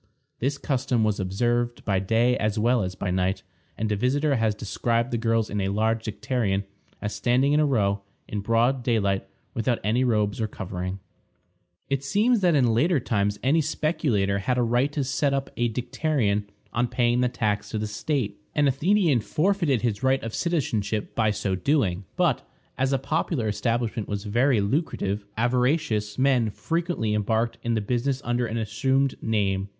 This 0.39 0.57
custom 0.57 1.03
was 1.03 1.19
observed 1.19 1.85
by 1.85 1.99
day 1.99 2.35
as 2.37 2.57
well 2.57 2.81
as 2.81 2.95
by 2.95 3.11
night, 3.11 3.43
and 3.77 3.91
a 3.91 3.95
visitor 3.95 4.37
has 4.37 4.55
described 4.55 5.11
the 5.11 5.17
girls 5.19 5.47
in 5.47 5.61
a 5.61 5.67
large 5.67 6.03
dicterion 6.05 6.63
as 7.03 7.13
standing 7.13 7.53
in 7.53 7.59
a 7.59 7.67
row, 7.67 8.01
in 8.27 8.39
broad 8.39 8.81
daylight, 8.81 9.27
without 9.53 9.77
any 9.83 10.03
robes 10.03 10.41
or 10.41 10.47
covering. 10.47 10.97
It 11.87 12.03
seems 12.03 12.39
that 12.39 12.55
in 12.55 12.73
later 12.73 12.99
times 12.99 13.37
any 13.43 13.61
speculator 13.61 14.39
had 14.39 14.57
a 14.57 14.63
right 14.63 14.91
to 14.93 15.03
set 15.03 15.35
up 15.35 15.51
a 15.55 15.69
dicterion 15.69 16.45
on 16.73 16.87
paying 16.87 17.21
the 17.21 17.29
tax 17.29 17.69
to 17.69 17.77
the 17.77 17.85
state. 17.85 18.39
An 18.55 18.67
Athenian 18.67 19.19
forfeited 19.19 19.83
his 19.83 20.01
right 20.01 20.23
of 20.23 20.33
citizenship 20.33 21.13
by 21.13 21.29
so 21.29 21.53
doing; 21.53 22.05
but, 22.15 22.41
as 22.75 22.91
a 22.91 22.97
popular 22.97 23.47
establishment 23.47 24.07
was 24.09 24.23
very 24.23 24.61
lucrative, 24.61 25.27
avaricious 25.37 26.17
men 26.17 26.49
frequently 26.49 27.13
embarked 27.13 27.59
in 27.61 27.75
the 27.75 27.81
business 27.81 28.19
under 28.25 28.47
an 28.47 28.57
assumed 28.57 29.13
name. 29.21 29.69